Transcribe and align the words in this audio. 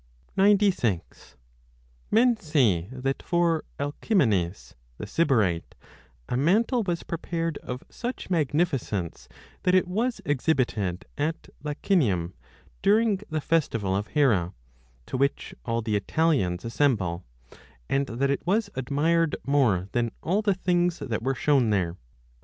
15 0.35 1.01
Men 2.09 2.35
say 2.35 2.89
that 2.91 3.21
for 3.21 3.63
Alcimenes, 3.79 4.73
the 4.97 5.05
Sybarite, 5.05 5.75
a 6.27 6.35
mantle 6.35 6.79
was 6.79 7.01
96 7.01 7.03
prepared 7.03 7.57
of 7.59 7.83
such 7.87 8.31
magnificence, 8.31 9.29
that 9.61 9.75
it 9.75 9.87
was 9.87 10.19
exhibited 10.25 11.05
at 11.19 11.49
Lacinium 11.63 12.33
during 12.81 13.21
the 13.29 13.41
festival 13.41 13.95
of 13.95 14.07
Hera, 14.07 14.55
to 15.05 15.17
which 15.17 15.53
all 15.65 15.83
the 15.83 15.95
Italians 15.95 16.65
assemble, 16.65 17.23
and 17.87 18.07
that 18.07 18.31
it 18.31 18.41
was 18.43 18.71
admired 18.73 19.35
more 19.45 19.87
than 19.91 20.09
all 20.23 20.41
the 20.41 20.55
things 20.55 20.97
that 20.97 21.21
were 21.21 21.35
shown 21.35 21.69
there. 21.69 21.95